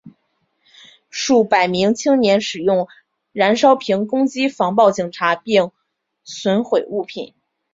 [1.11, 2.87] 数百名青年使用
[3.33, 5.71] 燃烧瓶攻击防暴警察并
[6.23, 7.35] 损毁物品。